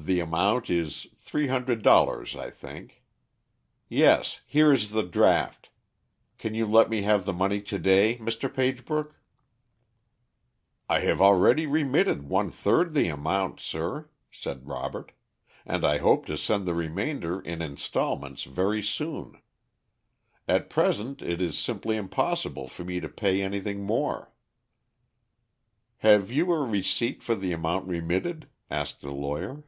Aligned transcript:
The 0.00 0.20
amount 0.20 0.70
is 0.70 1.08
three 1.16 1.48
hundred 1.48 1.82
dollars, 1.82 2.34
I 2.36 2.50
think. 2.50 3.02
Yes. 3.90 4.40
Here 4.46 4.72
is 4.72 4.90
the 4.90 5.02
draft. 5.02 5.68
Can 6.38 6.54
you 6.54 6.66
let 6.66 6.88
me 6.88 7.02
have 7.02 7.24
the 7.24 7.32
money 7.32 7.60
to 7.62 7.78
day, 7.80 8.16
Mr. 8.18 8.48
Pagebrook?" 8.48 9.16
"I 10.88 11.00
have 11.00 11.20
already 11.20 11.66
remitted 11.66 12.28
one 12.28 12.48
third 12.50 12.94
the 12.94 13.08
amount, 13.08 13.58
sir," 13.60 14.08
said 14.30 14.66
Robert, 14.68 15.12
"and 15.66 15.84
I 15.84 15.98
hope 15.98 16.24
to 16.26 16.38
send 16.38 16.64
the 16.64 16.74
remainder 16.74 17.40
in 17.40 17.60
installments 17.60 18.44
very 18.44 18.80
soon. 18.80 19.42
At 20.46 20.70
present 20.70 21.20
it 21.20 21.42
is 21.42 21.58
simply 21.58 21.96
impossible 21.96 22.68
for 22.68 22.84
me 22.84 23.00
to 23.00 23.08
pay 23.10 23.42
anything 23.42 23.82
more." 23.82 24.32
"Have 25.98 26.30
you 26.30 26.50
a 26.52 26.60
receipt 26.64 27.20
for 27.22 27.34
the 27.34 27.52
amount 27.52 27.88
remitted?" 27.88 28.48
asked 28.70 29.00
the 29.02 29.10
lawyer. 29.12 29.64